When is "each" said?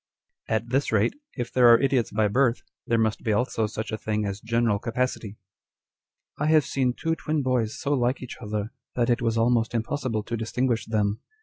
8.23-8.37